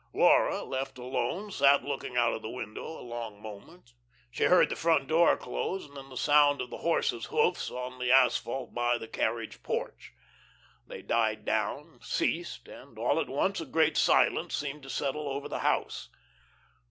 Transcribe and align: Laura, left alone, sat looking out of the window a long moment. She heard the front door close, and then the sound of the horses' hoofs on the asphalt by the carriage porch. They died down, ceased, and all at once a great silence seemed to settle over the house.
Laura, 0.15 0.63
left 0.63 0.97
alone, 0.97 1.51
sat 1.51 1.83
looking 1.83 2.17
out 2.17 2.33
of 2.33 2.41
the 2.41 2.49
window 2.49 2.99
a 2.99 3.05
long 3.05 3.39
moment. 3.39 3.93
She 4.31 4.45
heard 4.45 4.69
the 4.69 4.75
front 4.75 5.05
door 5.07 5.37
close, 5.37 5.85
and 5.85 5.95
then 5.95 6.09
the 6.09 6.17
sound 6.17 6.59
of 6.59 6.71
the 6.71 6.79
horses' 6.79 7.25
hoofs 7.25 7.69
on 7.69 7.99
the 7.99 8.11
asphalt 8.11 8.73
by 8.73 8.97
the 8.97 9.07
carriage 9.07 9.61
porch. 9.61 10.11
They 10.87 11.03
died 11.03 11.45
down, 11.45 11.99
ceased, 12.01 12.67
and 12.67 12.97
all 12.97 13.19
at 13.19 13.29
once 13.29 13.61
a 13.61 13.65
great 13.67 13.95
silence 13.95 14.55
seemed 14.55 14.81
to 14.81 14.89
settle 14.89 15.27
over 15.29 15.47
the 15.47 15.59
house. 15.59 16.09